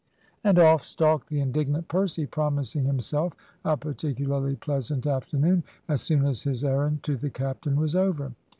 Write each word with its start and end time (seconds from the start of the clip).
And 0.43 0.57
off 0.57 0.83
stalked 0.83 1.29
the 1.29 1.41
indignant 1.41 1.87
Percy, 1.87 2.25
promising 2.25 2.85
himself 2.85 3.33
a 3.63 3.77
particularly 3.77 4.55
pleasant 4.55 5.05
afternoon, 5.05 5.61
as 5.87 6.01
soon 6.01 6.25
as 6.25 6.41
his 6.41 6.63
errand 6.63 7.03
to 7.03 7.15
the 7.15 7.29
captain 7.29 7.75
was 7.75 7.93
over. 7.93 8.33